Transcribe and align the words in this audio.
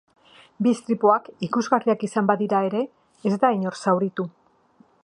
Bi 0.67 0.71
istripuak 0.75 1.29
ikusgarriak 1.49 2.07
izan 2.09 2.33
badira 2.33 2.63
ere, 2.71 2.83
ez 3.33 3.37
da 3.45 3.55
inor 3.59 3.79
zauritu. 3.85 4.29